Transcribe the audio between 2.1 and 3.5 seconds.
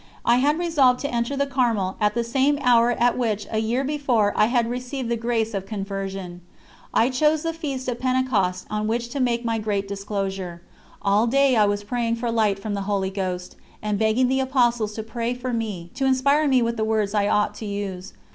the same hour at which